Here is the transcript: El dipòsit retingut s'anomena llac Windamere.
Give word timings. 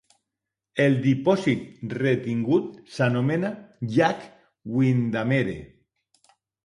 El 0.85 0.95
dipòsit 1.01 1.91
retingut 1.99 2.65
s'anomena 2.95 3.53
llac 3.97 4.27
Windamere. 4.79 5.55